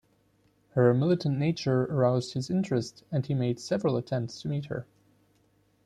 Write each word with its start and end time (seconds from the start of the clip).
Her 0.71 0.95
militant 0.95 1.37
nature 1.37 1.83
aroused 1.83 2.33
his 2.33 2.49
interest 2.49 3.03
and 3.11 3.23
he 3.23 3.35
made 3.35 3.59
several 3.59 3.97
attempts 3.97 4.41
to 4.41 4.47
meet 4.47 4.65
her. 4.65 4.87